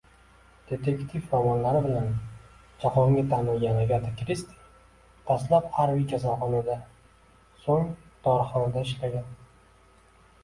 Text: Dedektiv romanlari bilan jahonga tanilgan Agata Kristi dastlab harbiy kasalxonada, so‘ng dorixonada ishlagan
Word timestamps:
Dedektiv 0.69 1.25
romanlari 1.33 1.81
bilan 1.87 2.07
jahonga 2.83 3.25
tanilgan 3.33 3.77
Agata 3.83 4.13
Kristi 4.21 4.57
dastlab 5.27 5.67
harbiy 5.75 6.07
kasalxonada, 6.13 6.79
so‘ng 7.67 7.85
dorixonada 8.29 8.83
ishlagan 8.89 9.29